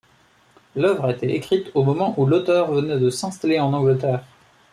[0.75, 4.23] L'œuvre a été écrite au moment où l'auteur venait de s'installer en Angleterre.